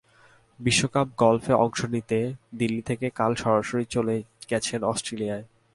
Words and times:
বিশ্বকাপ 0.59 1.07
গলফে 1.17 1.53
অংশ 1.55 1.79
নিতে 1.85 2.19
দিল্লি 2.57 2.81
থেকেই 2.81 3.11
কাল 3.15 3.31
সরাসরি 3.35 3.85
চলে 3.85 4.15
গেছেন 4.49 4.81
অস্ট্রেলিয়ায়। 4.83 5.45